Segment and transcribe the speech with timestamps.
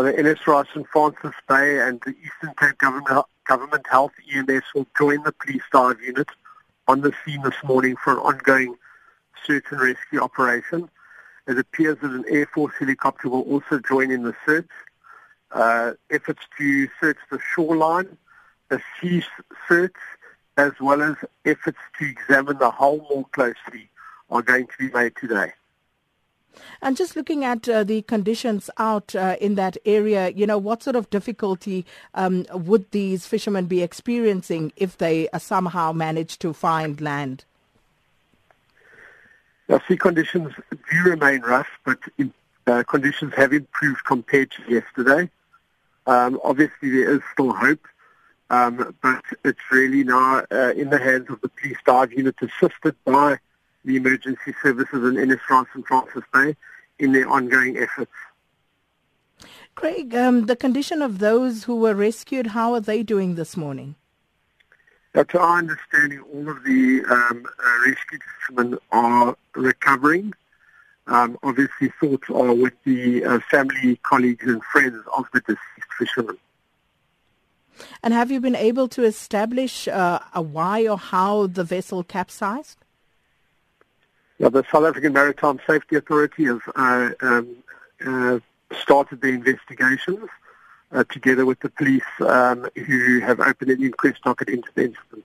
[0.00, 0.86] The NSRI St.
[0.86, 6.00] Francis Bay and the Eastern Cape Government, Government Health EMS will join the police dive
[6.00, 6.28] unit
[6.86, 8.76] on the scene this morning for an ongoing
[9.44, 10.88] search and rescue operation.
[11.48, 14.70] It appears that an Air Force helicopter will also join in the search.
[15.50, 18.16] Uh, efforts to search the shoreline,
[18.70, 19.24] a sea
[19.66, 19.96] search,
[20.56, 23.90] as well as efforts to examine the hull more closely
[24.30, 25.52] are going to be made today.
[26.82, 30.82] And just looking at uh, the conditions out uh, in that area, you know, what
[30.82, 31.84] sort of difficulty
[32.14, 37.44] um, would these fishermen be experiencing if they uh, somehow manage to find land?
[39.68, 42.32] Now, sea conditions do remain rough, but in,
[42.66, 45.30] uh, conditions have improved compared to yesterday.
[46.06, 47.86] Um, obviously, there is still hope,
[48.48, 52.94] um, but it's really now uh, in the hands of the police dive unit assisted
[53.04, 53.38] by
[53.84, 56.56] the emergency services in NSRI and Francis Bay
[56.98, 58.12] in their ongoing efforts.
[59.74, 63.94] Craig, um, the condition of those who were rescued, how are they doing this morning?
[65.14, 70.34] Now, to our understanding, all of the um, uh, rescued fishermen are recovering.
[71.06, 76.36] Um, obviously, thoughts are with the uh, family, colleagues, and friends of the deceased fishermen.
[78.02, 82.78] And have you been able to establish uh, a why or how the vessel capsized?
[84.38, 87.56] Yeah, the South African Maritime Safety Authority has uh, um,
[88.06, 88.38] uh,
[88.80, 90.28] started the investigations
[90.92, 95.24] uh, together with the police um, who have opened an inquest docket into the incident.